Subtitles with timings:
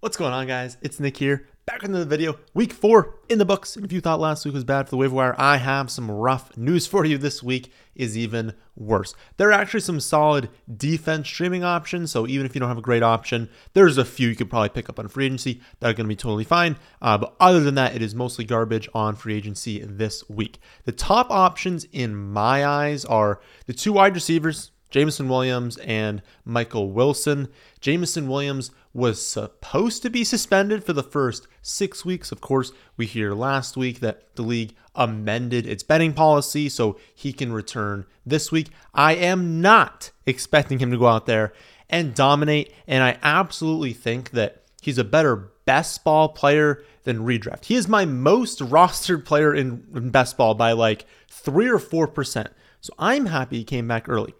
[0.00, 0.76] What's going on, guys?
[0.80, 2.38] It's Nick here, back into the video.
[2.54, 3.74] Week four in the books.
[3.74, 6.08] And if you thought last week was bad for the waiver wire, I have some
[6.08, 7.18] rough news for you.
[7.18, 9.12] This week is even worse.
[9.38, 12.12] There are actually some solid defense streaming options.
[12.12, 14.68] So even if you don't have a great option, there's a few you could probably
[14.68, 16.76] pick up on free agency that are going to be totally fine.
[17.02, 20.60] Uh, but other than that, it is mostly garbage on free agency this week.
[20.84, 24.70] The top options in my eyes are the two wide receivers.
[24.90, 27.48] Jameson Williams and Michael Wilson.
[27.80, 32.32] Jameson Williams was supposed to be suspended for the first six weeks.
[32.32, 37.32] Of course, we hear last week that the league amended its betting policy so he
[37.32, 38.68] can return this week.
[38.94, 41.52] I am not expecting him to go out there
[41.88, 47.66] and dominate, and I absolutely think that he's a better best ball player than redraft.
[47.66, 52.06] He is my most rostered player in, in best ball by like three or four
[52.06, 52.48] percent.
[52.80, 54.34] So I'm happy he came back early.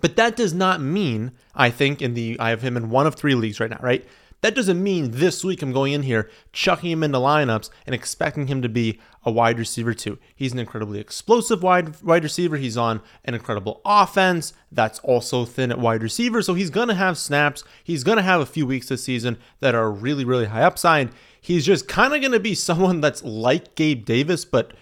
[0.00, 3.14] But that does not mean, I think, in the I have him in one of
[3.14, 4.06] three leagues right now, right?
[4.40, 8.46] That doesn't mean this week I'm going in here, chucking him into lineups and expecting
[8.46, 10.16] him to be a wide receiver too.
[10.34, 12.56] He's an incredibly explosive wide wide receiver.
[12.56, 17.18] He's on an incredible offense that's also thin at wide receiver, so he's gonna have
[17.18, 17.64] snaps.
[17.82, 21.10] He's gonna have a few weeks this season that are really really high upside.
[21.40, 24.72] He's just kind of gonna be someone that's like Gabe Davis, but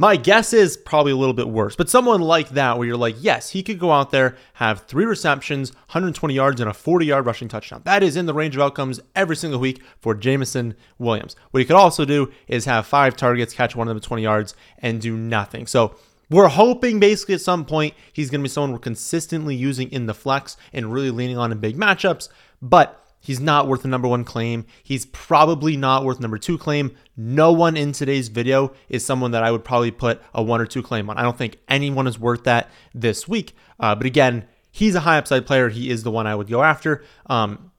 [0.00, 3.16] my guess is probably a little bit worse, but someone like that where you're like,
[3.18, 7.26] yes, he could go out there, have three receptions, 120 yards, and a 40 yard
[7.26, 7.82] rushing touchdown.
[7.84, 11.34] That is in the range of outcomes every single week for Jameson Williams.
[11.50, 14.22] What he could also do is have five targets, catch one of them at 20
[14.22, 15.66] yards, and do nothing.
[15.66, 15.96] So
[16.30, 20.06] we're hoping basically at some point he's going to be someone we're consistently using in
[20.06, 22.28] the flex and really leaning on in big matchups.
[22.62, 24.64] But He's not worth the number one claim.
[24.82, 26.96] He's probably not worth number two claim.
[27.14, 30.64] No one in today's video is someone that I would probably put a one or
[30.64, 31.18] two claim on.
[31.18, 33.54] I don't think anyone is worth that this week.
[33.78, 35.68] Uh, but again, he's a high upside player.
[35.68, 37.04] He is the one I would go after.
[37.26, 37.70] Um,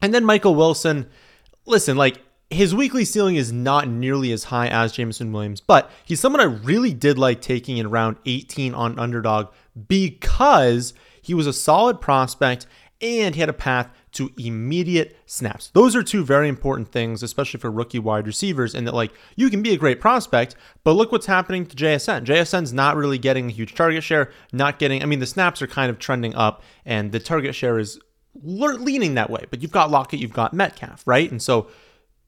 [0.00, 1.10] and then Michael Wilson.
[1.66, 6.18] Listen, like his weekly ceiling is not nearly as high as Jameson Williams, but he's
[6.18, 9.48] someone I really did like taking in round 18 on underdog
[9.86, 12.66] because he was a solid prospect
[13.00, 15.70] and he had a path to immediate snaps.
[15.72, 19.50] Those are two very important things, especially for rookie wide receivers, and that like you
[19.50, 22.24] can be a great prospect, but look what's happening to JSN.
[22.24, 25.66] JSN's not really getting a huge target share, not getting, I mean, the snaps are
[25.66, 28.00] kind of trending up, and the target share is
[28.42, 29.44] leaning that way.
[29.50, 31.30] But you've got Lockett, you've got Metcalf, right?
[31.30, 31.68] And so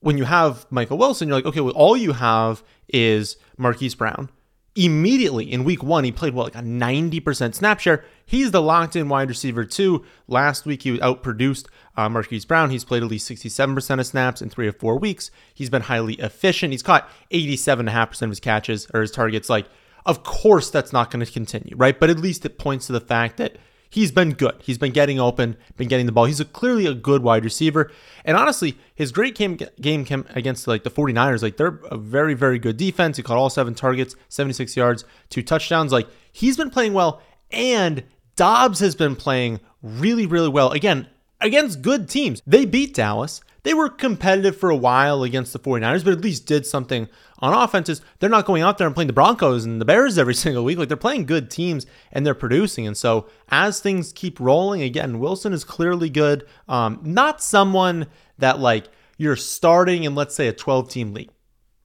[0.00, 4.30] when you have Michael Wilson, you're like, okay, well, all you have is Marquise Brown
[4.76, 8.04] immediately in week one, he played what, like a 90% snap share.
[8.24, 10.04] He's the locked in wide receiver, too.
[10.28, 11.66] Last week, he outproduced
[11.96, 12.70] uh, Marquise Brown.
[12.70, 15.30] He's played at least 67% of snaps in three or four weeks.
[15.52, 16.72] He's been highly efficient.
[16.72, 19.50] He's caught 87.5% of his catches or his targets.
[19.50, 19.66] Like,
[20.06, 21.98] of course, that's not going to continue, right?
[21.98, 23.56] But at least it points to the fact that
[23.90, 24.54] he's been good.
[24.62, 26.24] He's been getting open, been getting the ball.
[26.24, 27.90] He's a, clearly a good wide receiver.
[28.24, 31.42] And honestly, his great game game came against like the 49ers.
[31.42, 33.16] Like they're a very very good defense.
[33.16, 35.92] He caught all seven targets, 76 yards, two touchdowns.
[35.92, 37.20] Like he's been playing well
[37.50, 38.04] and
[38.36, 40.70] Dobbs has been playing really really well.
[40.70, 41.08] Again,
[41.40, 42.40] against good teams.
[42.46, 43.42] They beat Dallas.
[43.62, 47.52] They were competitive for a while against the 49ers, but at least did something on
[47.52, 48.00] offenses.
[48.18, 50.78] They're not going out there and playing the Broncos and the Bears every single week.
[50.78, 52.86] Like they're playing good teams and they're producing.
[52.86, 56.46] And so as things keep rolling, again, Wilson is clearly good.
[56.68, 58.06] Um, not someone
[58.38, 58.88] that like
[59.18, 61.30] you're starting in, let's say, a 12 team league.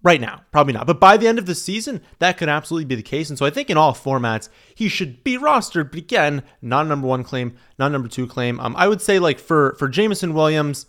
[0.04, 0.86] Right now, probably not.
[0.86, 3.30] But by the end of the season, that could absolutely be the case.
[3.30, 5.90] And so I think in all formats, he should be rostered.
[5.90, 8.60] But again, not a number one claim, not number two claim.
[8.60, 10.86] Um, I would say like for for Jameson Williams,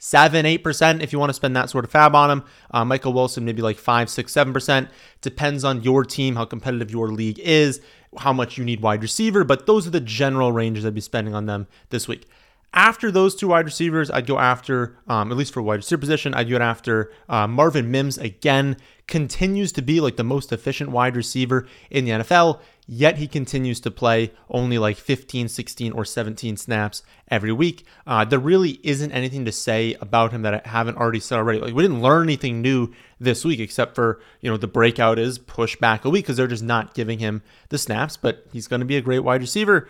[0.00, 2.44] seven, eight percent if you want to spend that sort of fab on him.
[2.72, 4.88] Uh, Michael Wilson maybe like five, six, seven percent.
[5.20, 7.80] Depends on your team, how competitive your league is,
[8.18, 9.44] how much you need wide receiver.
[9.44, 12.26] But those are the general ranges I'd be spending on them this week.
[12.72, 16.34] After those two wide receivers, I'd go after, um, at least for wide receiver position,
[16.34, 18.76] I'd go after uh, Marvin Mims again.
[19.08, 22.60] Continues to be like the most efficient wide receiver in the NFL,
[22.92, 27.86] yet he continues to play only like 15, 16, or 17 snaps every week.
[28.06, 31.60] Uh, there really isn't anything to say about him that I haven't already said already.
[31.60, 35.38] Like we didn't learn anything new this week, except for you know the breakout is
[35.38, 38.16] push back a week because they're just not giving him the snaps.
[38.16, 39.88] But he's going to be a great wide receiver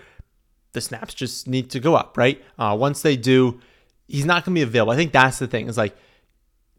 [0.73, 2.43] the snaps just need to go up, right?
[2.58, 3.61] Uh, once they do,
[4.06, 4.93] he's not going to be available.
[4.93, 5.69] I think that's the thing.
[5.69, 5.96] Is like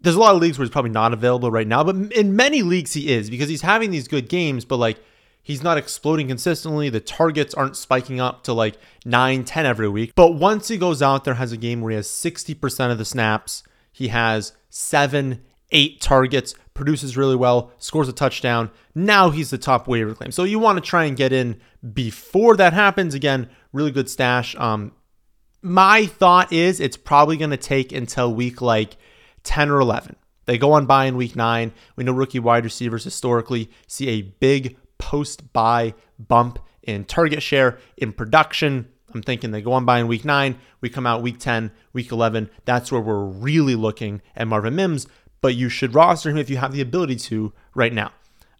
[0.01, 2.61] there's a lot of leagues where he's probably not available right now, but in many
[2.61, 4.99] leagues he is because he's having these good games, but like
[5.43, 6.89] he's not exploding consistently.
[6.89, 10.13] The targets aren't spiking up to like 9, 10 every week.
[10.15, 13.05] But once he goes out there, has a game where he has 60% of the
[13.05, 15.41] snaps, he has seven,
[15.71, 18.71] eight targets, produces really well, scores a touchdown.
[18.95, 20.31] Now he's the top waiver claim.
[20.31, 21.59] So you want to try and get in
[21.93, 23.13] before that happens.
[23.13, 24.55] Again, really good stash.
[24.55, 24.93] Um,
[25.61, 28.97] my thought is it's probably going to take until week like
[29.43, 30.15] 10 or 11.
[30.45, 31.71] They go on bye in week nine.
[31.95, 37.79] We know rookie wide receivers historically see a big post bye bump in target share,
[37.97, 38.87] in production.
[39.13, 40.57] I'm thinking they go on bye in week nine.
[40.79, 42.49] We come out week 10, week 11.
[42.63, 45.07] That's where we're really looking at Marvin Mims,
[45.41, 48.11] but you should roster him if you have the ability to right now.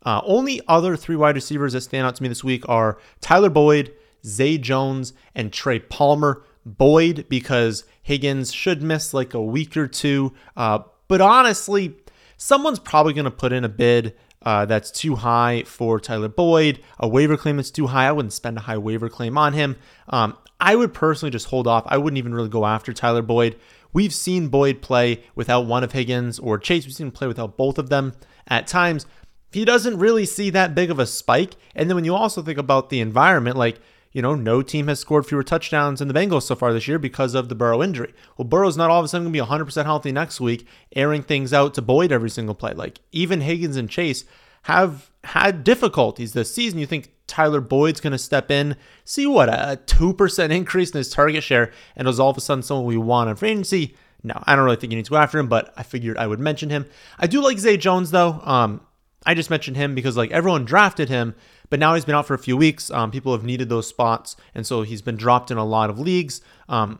[0.03, 3.49] Uh, only other three wide receivers that stand out to me this week are Tyler
[3.49, 3.93] Boyd,
[4.25, 6.43] Zay Jones, and Trey Palmer.
[6.63, 10.33] Boyd, because Higgins should miss like a week or two.
[10.55, 11.95] Uh, but honestly,
[12.37, 16.79] someone's probably going to put in a bid uh, that's too high for Tyler Boyd,
[16.99, 18.07] a waiver claim that's too high.
[18.07, 19.77] I wouldn't spend a high waiver claim on him.
[20.09, 21.83] Um, I would personally just hold off.
[21.87, 23.57] I wouldn't even really go after Tyler Boyd.
[23.93, 26.85] We've seen Boyd play without one of Higgins or Chase.
[26.85, 28.13] We've seen him play without both of them
[28.47, 29.05] at times.
[29.51, 31.55] He doesn't really see that big of a spike.
[31.75, 33.79] And then when you also think about the environment, like
[34.11, 36.99] you know, no team has scored fewer touchdowns in the Bengals so far this year
[36.99, 38.13] because of the Burrow injury.
[38.37, 41.23] Well, Burrow's not all of a sudden going to be 100% healthy next week, airing
[41.23, 42.73] things out to Boyd every single play.
[42.73, 44.25] Like, even Higgins and Chase
[44.63, 46.79] have had difficulties this season.
[46.79, 48.75] You think Tyler Boyd's going to step in,
[49.05, 52.63] see what, a 2% increase in his target share, and is all of a sudden
[52.63, 53.95] someone we want on free agency?
[54.23, 56.27] No, I don't really think you need to go after him, but I figured I
[56.27, 56.85] would mention him.
[57.17, 58.39] I do like Zay Jones, though.
[58.43, 58.81] Um,
[59.25, 61.33] I just mentioned him because, like, everyone drafted him
[61.71, 62.91] but now he's been out for a few weeks.
[62.91, 65.97] Um, people have needed those spots, and so he's been dropped in a lot of
[65.97, 66.41] leagues.
[66.67, 66.99] Um,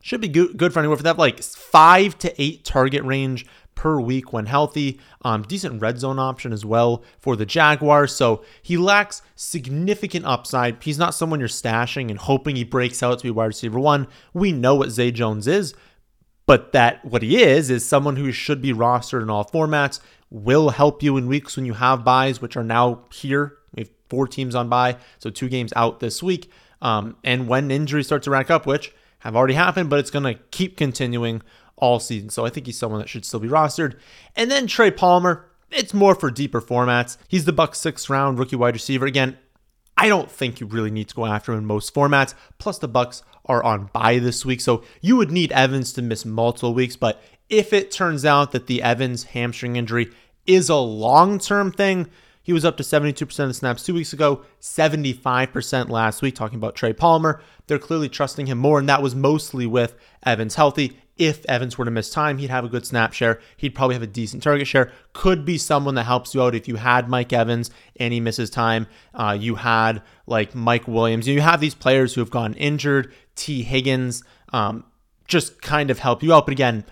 [0.00, 3.44] should be good, good for anywhere for that like five to eight target range
[3.74, 5.00] per week when healthy.
[5.22, 8.14] Um, decent red zone option as well for the Jaguars.
[8.14, 10.82] So he lacks significant upside.
[10.82, 14.06] He's not someone you're stashing and hoping he breaks out to be wide receiver one.
[14.32, 15.74] We know what Zay Jones is,
[16.46, 19.98] but that what he is is someone who should be rostered in all formats.
[20.30, 23.56] Will help you in weeks when you have byes, which are now here
[24.10, 26.50] four teams on bye, so two games out this week.
[26.82, 30.24] Um, and when injuries start to rack up, which have already happened, but it's going
[30.24, 31.42] to keep continuing
[31.76, 32.28] all season.
[32.30, 33.98] So I think he's someone that should still be rostered.
[34.36, 37.16] And then Trey Palmer, it's more for deeper formats.
[37.28, 39.06] He's the Bucs sixth round rookie wide receiver.
[39.06, 39.38] Again,
[39.96, 42.34] I don't think you really need to go after him in most formats.
[42.58, 46.24] Plus, the Bucs are on bye this week, so you would need Evans to miss
[46.24, 46.96] multiple weeks.
[46.96, 50.10] But if it turns out that the Evans hamstring injury
[50.46, 52.08] is a long-term thing,
[52.50, 56.56] he was up to 72% of the snaps two weeks ago, 75% last week, talking
[56.56, 57.40] about Trey Palmer.
[57.68, 59.94] They're clearly trusting him more, and that was mostly with
[60.26, 60.98] Evans healthy.
[61.16, 63.38] If Evans were to miss time, he'd have a good snap share.
[63.56, 64.90] He'd probably have a decent target share.
[65.12, 67.70] Could be someone that helps you out if you had Mike Evans
[68.00, 68.88] and he misses time.
[69.14, 71.28] Uh, you had like Mike Williams.
[71.28, 73.12] You have these players who have gone injured.
[73.36, 74.82] Tee Higgins um,
[75.28, 76.46] just kind of help you out.
[76.46, 76.84] But again,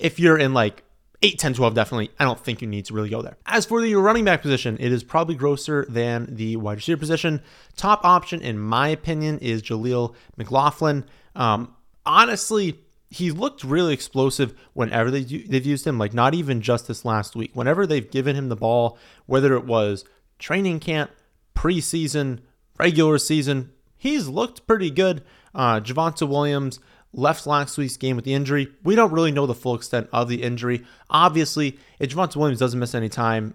[0.00, 0.82] if you're in like
[1.24, 2.10] 8, 10, 12, definitely.
[2.18, 3.38] I don't think you need to really go there.
[3.46, 7.40] As for the running back position, it is probably grosser than the wide receiver position.
[7.78, 11.06] Top option, in my opinion, is Jaleel McLaughlin.
[11.34, 11.74] Um,
[12.04, 12.78] honestly,
[13.08, 17.34] he looked really explosive whenever they, they've used him, like not even just this last
[17.34, 17.52] week.
[17.54, 20.04] Whenever they've given him the ball, whether it was
[20.38, 21.10] training camp,
[21.56, 22.40] preseason,
[22.78, 25.24] regular season, he's looked pretty good.
[25.54, 26.80] Uh, Javonte Williams,
[27.14, 28.68] left last week's game with the injury.
[28.82, 30.84] We don't really know the full extent of the injury.
[31.08, 33.54] Obviously, if Javonte Williams doesn't miss any time,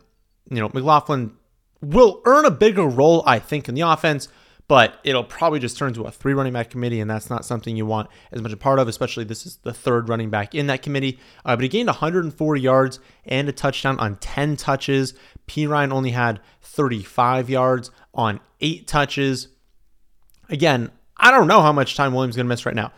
[0.50, 1.34] you know, McLaughlin
[1.82, 4.28] will earn a bigger role, I think, in the offense,
[4.68, 7.76] but it'll probably just turn to a three running back committee, and that's not something
[7.76, 10.68] you want as much a part of, especially this is the third running back in
[10.68, 11.20] that committee.
[11.44, 15.14] Uh, but he gained 104 yards and a touchdown on 10 touches.
[15.48, 19.48] Perine only had 35 yards on eight touches.
[20.50, 22.92] Again, I don't know how much time Williams is going to miss right now.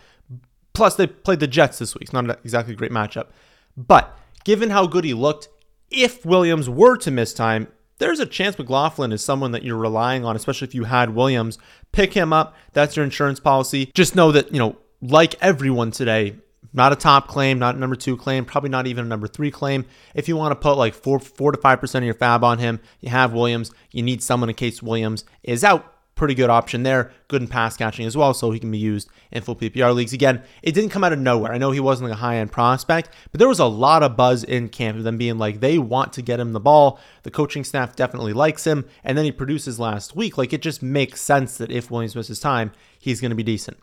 [0.73, 2.03] Plus, they played the Jets this week.
[2.03, 3.27] It's not exactly a great matchup.
[3.75, 5.49] But given how good he looked,
[5.89, 10.25] if Williams were to miss time, there's a chance McLaughlin is someone that you're relying
[10.25, 11.59] on, especially if you had Williams.
[11.91, 12.55] Pick him up.
[12.73, 13.91] That's your insurance policy.
[13.93, 16.35] Just know that, you know, like everyone today,
[16.73, 19.51] not a top claim, not a number two claim, probably not even a number three
[19.51, 19.85] claim.
[20.15, 22.59] If you want to put like four, four to five percent of your fab on
[22.59, 23.71] him, you have Williams.
[23.91, 27.11] You need someone in case Williams is out pretty good option there.
[27.27, 30.13] Good in pass catching as well, so he can be used in full PPR leagues.
[30.13, 31.51] Again, it didn't come out of nowhere.
[31.51, 34.15] I know he wasn't like a high end prospect, but there was a lot of
[34.15, 36.99] buzz in camp of them being like they want to get him the ball.
[37.23, 40.37] The coaching staff definitely likes him, and then he produces last week.
[40.37, 43.77] Like it just makes sense that if Williams misses time, he's going to be decent.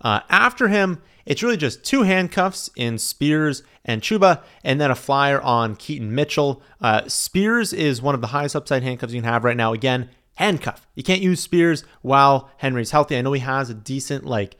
[0.00, 4.94] Uh, after him, it's really just two handcuffs in Spears and Chuba, and then a
[4.94, 6.62] flyer on Keaton Mitchell.
[6.80, 9.72] Uh, Spears is one of the highest upside handcuffs you can have right now.
[9.72, 10.10] Again,
[10.42, 10.86] handcuff.
[10.94, 13.16] You can't use Spears while Henry's healthy.
[13.16, 14.56] I know he has a decent like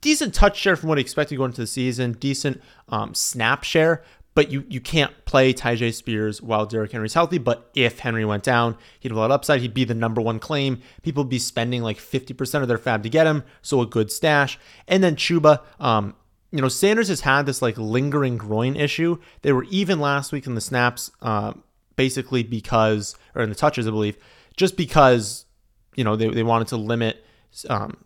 [0.00, 4.04] decent touch share from what he expected going into the season, decent um, snap share,
[4.36, 7.38] but you you can't play Tyjae Spears while Derrick Henry's healthy.
[7.38, 9.60] But if Henry went down, he'd have a lot of upside.
[9.60, 10.80] He'd be the number one claim.
[11.02, 14.12] People would be spending like 50% of their fab to get him, so a good
[14.12, 14.58] stash.
[14.86, 16.14] And then Chuba, um,
[16.52, 19.18] you know, Sanders has had this like lingering groin issue.
[19.42, 21.54] They were even last week in the snaps, uh,
[21.96, 24.18] basically because, or in the touches, I believe,
[24.56, 25.46] just because,
[25.94, 27.24] you know, they, they wanted to limit
[27.68, 27.96] um,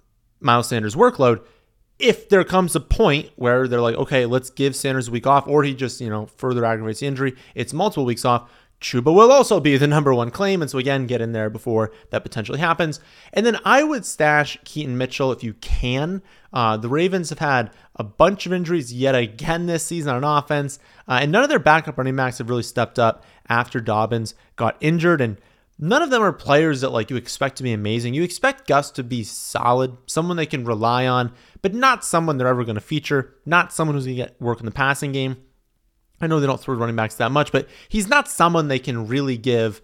[0.40, 1.45] Miles Sanders' workload
[2.00, 5.47] if there comes a point where they're like, okay, let's give Sanders a week off,
[5.47, 8.50] or he just, you know, further aggravates the injury, it's multiple weeks off.
[8.80, 10.62] Chuba will also be the number one claim.
[10.62, 12.99] And so, again, get in there before that potentially happens.
[13.35, 16.23] And then I would stash Keaton Mitchell if you can.
[16.52, 20.78] Uh, the Ravens have had a bunch of injuries yet again this season on offense,
[21.07, 24.76] uh, and none of their backup running backs have really stepped up after Dobbins got
[24.80, 25.21] injured.
[25.21, 25.37] And
[25.81, 28.15] none of them are players that like you expect to be amazing.
[28.15, 31.33] You expect Gus to be solid, someone they can rely on,
[31.63, 34.61] but not someone they're ever going to feature, not someone who's going to get work
[34.61, 35.39] in the passing game.
[36.21, 39.09] I know they don't throw running backs that much, but he's not someone they can
[39.09, 39.81] really give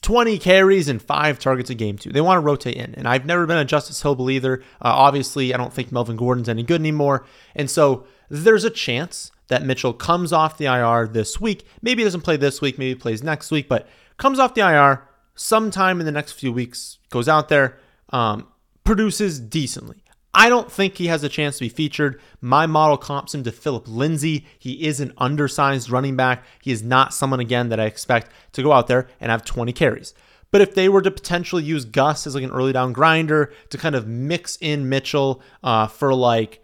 [0.00, 2.10] 20 carries and five targets a game to.
[2.10, 2.94] They want to rotate in.
[2.94, 4.62] And I've never been a Justice Hill believer.
[4.80, 7.26] Uh, obviously, I don't think Melvin Gordon's any good anymore.
[7.54, 11.66] And so there's a chance that Mitchell comes off the IR this week.
[11.82, 13.86] Maybe he doesn't play this week, maybe he plays next week, but
[14.22, 15.02] comes off the IR
[15.34, 18.46] sometime in the next few weeks, goes out there, um,
[18.84, 20.04] produces decently.
[20.32, 22.20] I don't think he has a chance to be featured.
[22.40, 24.46] My model comps him to Philip Lindsay.
[24.60, 26.44] He is an undersized running back.
[26.62, 29.72] He is not someone, again, that I expect to go out there and have 20
[29.72, 30.14] carries.
[30.52, 33.76] But if they were to potentially use Gus as like an early down grinder to
[33.76, 36.62] kind of mix in Mitchell uh, for like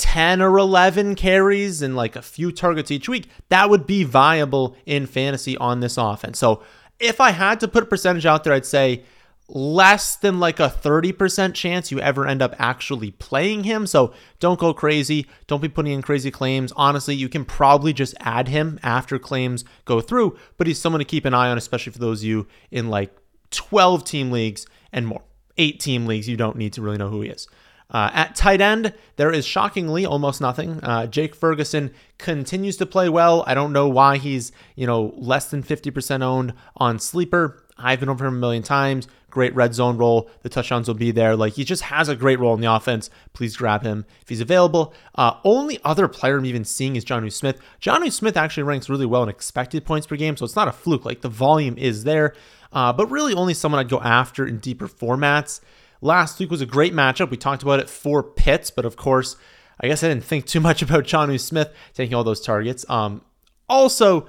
[0.00, 4.76] 10 or 11 carries and like a few targets each week, that would be viable
[4.86, 6.38] in fantasy on this offense.
[6.38, 6.62] So
[7.00, 9.04] if I had to put a percentage out there, I'd say
[9.52, 13.86] less than like a 30% chance you ever end up actually playing him.
[13.86, 15.26] So don't go crazy.
[15.46, 16.72] Don't be putting in crazy claims.
[16.76, 21.04] Honestly, you can probably just add him after claims go through, but he's someone to
[21.04, 23.14] keep an eye on, especially for those of you in like
[23.50, 25.22] 12 team leagues and more.
[25.56, 27.48] Eight team leagues, you don't need to really know who he is.
[27.90, 30.80] Uh, at tight end, there is shockingly almost nothing.
[30.82, 33.44] Uh, Jake Ferguson continues to play well.
[33.46, 37.62] I don't know why he's you know less than 50% owned on sleeper.
[37.82, 39.08] I've been over him a million times.
[39.30, 40.28] Great red zone role.
[40.42, 41.36] The touchdowns will be there.
[41.36, 43.10] Like he just has a great role in the offense.
[43.32, 44.92] Please grab him if he's available.
[45.14, 47.60] Uh, only other player I'm even seeing is Jonnu Smith.
[47.80, 50.72] Jonnu Smith actually ranks really well in expected points per game, so it's not a
[50.72, 51.04] fluke.
[51.04, 52.34] Like the volume is there,
[52.72, 55.60] uh, but really only someone I'd go after in deeper formats.
[56.00, 57.30] Last week was a great matchup.
[57.30, 59.36] We talked about it for Pitts, but of course,
[59.80, 62.88] I guess I didn't think too much about Jonnu Smith taking all those targets.
[62.88, 63.22] Um,
[63.68, 64.28] also,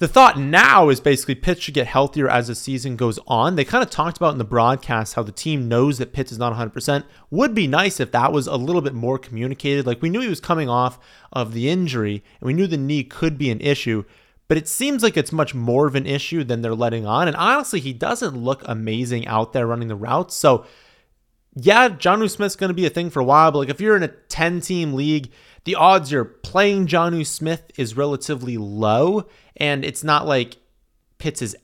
[0.00, 3.56] the thought now is basically Pitts should get healthier as the season goes on.
[3.56, 6.38] They kind of talked about in the broadcast how the team knows that Pitts is
[6.38, 7.04] not 100%.
[7.30, 9.86] Would be nice if that was a little bit more communicated.
[9.86, 10.98] Like we knew he was coming off
[11.34, 14.04] of the injury and we knew the knee could be an issue,
[14.50, 17.28] but it seems like it's much more of an issue than they're letting on.
[17.28, 20.34] And honestly, he doesn't look amazing out there running the routes.
[20.34, 20.66] So,
[21.54, 23.94] yeah, Jonnu Smith's going to be a thing for a while, but like if you're
[23.94, 25.30] in a 10 team league,
[25.62, 30.56] the odds you're playing Jonnu Smith is relatively low, and it's not like
[31.18, 31.56] Pitts is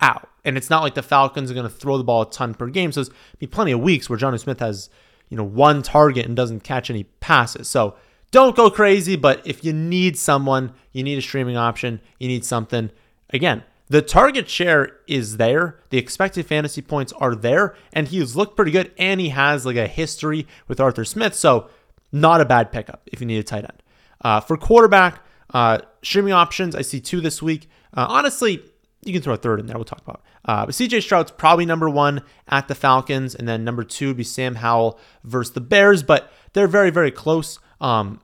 [0.00, 0.28] out.
[0.44, 2.66] And it's not like the Falcons are going to throw the ball a ton per
[2.66, 2.90] game.
[2.90, 4.90] So there's be plenty of weeks where Jonnu Smith has,
[5.28, 7.70] you know, one target and doesn't catch any passes.
[7.70, 7.94] So
[8.34, 12.44] don't go crazy, but if you need someone, you need a streaming option, you need
[12.44, 12.90] something.
[13.30, 15.78] Again, the target share is there.
[15.90, 18.90] The expected fantasy points are there, and he's looked pretty good.
[18.98, 21.36] And he has like a history with Arthur Smith.
[21.36, 21.68] So
[22.10, 23.82] not a bad pickup if you need a tight end.
[24.20, 27.68] Uh, for quarterback, uh, streaming options, I see two this week.
[27.96, 28.64] Uh, honestly,
[29.04, 29.76] you can throw a third in there.
[29.76, 30.24] We'll talk about.
[30.44, 34.16] Uh, but CJ Stroud's probably number one at the Falcons, and then number two would
[34.16, 36.02] be Sam Howell versus the Bears.
[36.02, 37.60] But they're very, very close.
[37.80, 38.20] Um,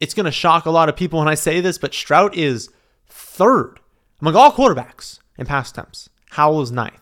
[0.00, 2.70] it's going to shock a lot of people when I say this, but Stroud is
[3.06, 3.80] third
[4.20, 6.08] among all quarterbacks in pass attempts.
[6.30, 7.00] Howell is ninth.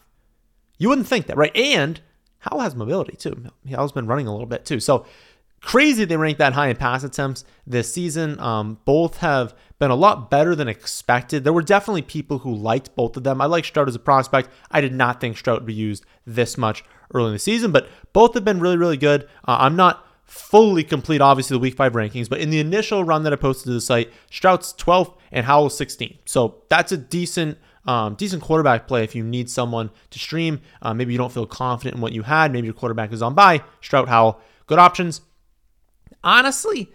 [0.78, 1.56] You wouldn't think that, right?
[1.56, 2.00] And
[2.40, 3.50] Howell has mobility too.
[3.70, 4.80] Howell's been running a little bit too.
[4.80, 5.06] So
[5.60, 8.38] crazy they rank that high in pass attempts this season.
[8.40, 11.44] Um, both have been a lot better than expected.
[11.44, 13.40] There were definitely people who liked both of them.
[13.40, 14.50] I like Stroud as a prospect.
[14.70, 17.88] I did not think Stroud would be used this much early in the season, but
[18.12, 19.24] both have been really, really good.
[19.46, 23.24] Uh, I'm not fully complete, obviously, the week five rankings, but in the initial run
[23.24, 26.18] that I posted to the site, Stroud's 12th and Howell 16.
[26.24, 27.58] So that's a decent.
[27.84, 30.60] Um, decent quarterback play if you need someone to stream.
[30.82, 32.52] Uh, maybe you don't feel confident in what you had.
[32.52, 33.62] Maybe your quarterback is on bye.
[33.80, 35.22] Stroud, Howell, good options
[36.22, 36.92] honestly,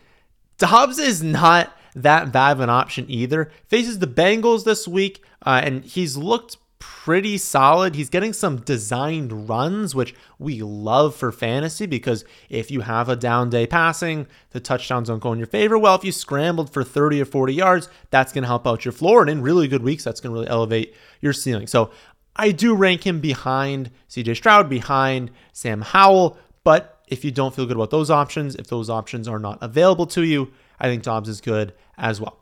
[0.57, 3.51] Dobbs is not that bad of an option either.
[3.67, 6.57] Faces the Bengals this week, uh, and he's looked
[7.03, 7.95] pretty solid.
[7.95, 13.15] He's getting some designed runs, which we love for fantasy because if you have a
[13.15, 15.77] down day passing, the touchdowns don't go in your favor.
[15.77, 18.91] Well, if you scrambled for 30 or 40 yards, that's going to help out your
[18.91, 19.21] floor.
[19.21, 21.67] And in really good weeks, that's going to really elevate your ceiling.
[21.67, 21.91] So
[22.35, 26.37] I do rank him behind CJ Stroud, behind Sam Howell.
[26.63, 30.05] But if you don't feel good about those options, if those options are not available
[30.07, 32.39] to you, I think Dobbs is good as well.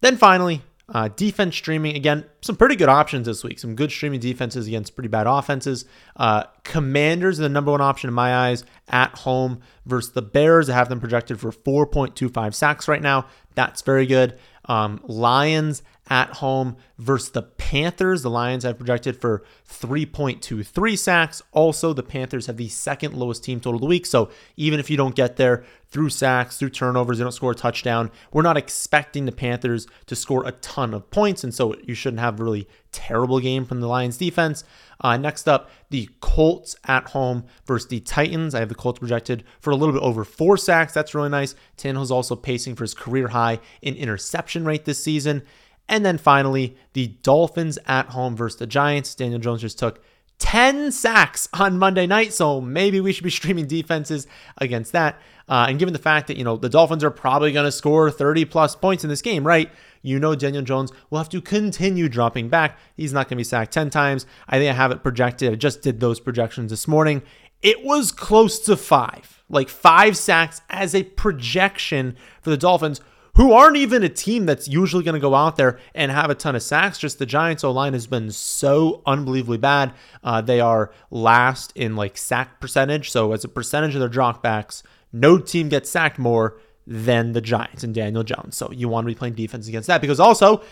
[0.00, 3.58] Then finally, uh, defense streaming, again, some pretty good options this week.
[3.58, 5.84] Some good streaming defenses against pretty bad offenses.
[6.16, 10.68] Uh, commanders are the number one option in my eyes at home versus the Bears.
[10.68, 13.26] I have them projected for 4.25 sacks right now.
[13.54, 14.38] That's very good.
[14.64, 18.22] Um, Lions at home versus the Panthers.
[18.22, 21.40] The Lions have projected for 3.23 sacks.
[21.52, 24.04] Also, the Panthers have the second lowest team total of the week.
[24.04, 27.54] So even if you don't get there through sacks, through turnovers, they don't score a
[27.54, 31.44] touchdown, we're not expecting the Panthers to score a ton of points.
[31.44, 34.64] And so you shouldn't have a really terrible game from the Lions defense.
[35.00, 38.54] Uh, next up, the Colts at home versus the Titans.
[38.54, 40.92] I have the Colts projected for a little bit over four sacks.
[40.92, 41.54] That's really nice.
[41.78, 45.42] Tannehill's also pacing for his career high in interception rate this season.
[45.90, 49.16] And then finally, the Dolphins at home versus the Giants.
[49.16, 50.00] Daniel Jones just took
[50.38, 54.28] 10 sacks on Monday night, so maybe we should be streaming defenses
[54.58, 55.20] against that.
[55.48, 58.08] Uh, and given the fact that, you know, the Dolphins are probably going to score
[58.08, 59.68] 30 plus points in this game, right?
[60.02, 62.78] You know, Daniel Jones will have to continue dropping back.
[62.96, 64.26] He's not going to be sacked 10 times.
[64.48, 65.52] I think I have it projected.
[65.52, 67.22] I just did those projections this morning.
[67.62, 73.00] It was close to five, like five sacks as a projection for the Dolphins,
[73.40, 76.34] who aren't even a team that's usually going to go out there and have a
[76.34, 76.98] ton of sacks.
[76.98, 79.94] Just the Giants O line has been so unbelievably bad.
[80.22, 83.10] Uh, they are last in like sack percentage.
[83.10, 87.82] So as a percentage of their dropbacks, no team gets sacked more than the Giants
[87.82, 88.58] and Daniel Jones.
[88.58, 90.62] So you want to be playing defense against that because also,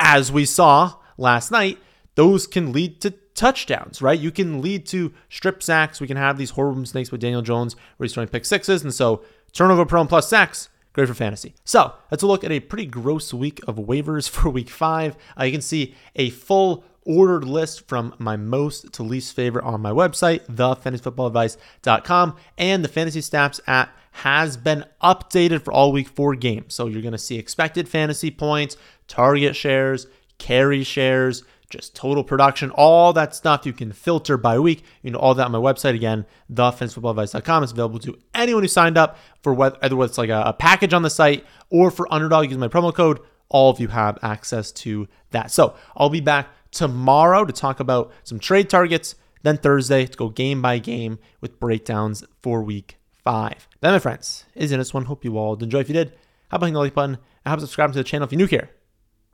[0.00, 1.78] as we saw last night,
[2.16, 4.18] those can lead to touchdowns, right?
[4.18, 6.00] You can lead to strip sacks.
[6.00, 8.82] We can have these horrible mistakes with Daniel Jones where he's throwing pick sixes.
[8.82, 11.54] And so turnover prone plus sacks Great for fantasy.
[11.62, 15.14] So let's look at a pretty gross week of waivers for week five.
[15.38, 19.82] Uh, you can see a full ordered list from my most to least favorite on
[19.82, 22.36] my website, thefantasyfootballadvice.com.
[22.56, 26.72] And the fantasy stats app has been updated for all week four games.
[26.72, 30.06] So you're going to see expected fantasy points, target shares,
[30.38, 34.84] carry shares, just total production, all that stuff you can filter by week.
[35.02, 37.62] You know all that on my website again, thefantasyfootballadvice.com.
[37.62, 40.92] It's available to anyone who signed up for whether, whether it's like a, a package
[40.92, 43.20] on the site or for Underdog using my promo code.
[43.48, 45.50] All of you have access to that.
[45.50, 49.14] So I'll be back tomorrow to talk about some trade targets.
[49.42, 53.68] Then Thursday to go game by game with breakdowns for week five.
[53.80, 55.04] Then, my friends, is in this one.
[55.04, 55.80] Hope you all enjoy.
[55.80, 56.12] If you did,
[56.48, 57.14] how about hitting the like button?
[57.14, 58.70] And how about subscribing to the channel if you're new here?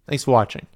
[0.07, 0.67] Thanks for watching.